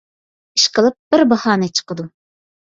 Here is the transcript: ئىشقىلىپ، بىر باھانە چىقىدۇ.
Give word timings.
ئىشقىلىپ، 0.59 0.97
بىر 1.17 1.23
باھانە 1.35 1.69
چىقىدۇ. 1.81 2.09